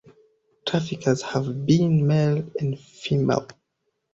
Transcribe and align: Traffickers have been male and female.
Traffickers 0.65 1.21
have 1.21 1.63
been 1.67 2.07
male 2.07 2.43
and 2.59 2.79
female. 2.79 3.45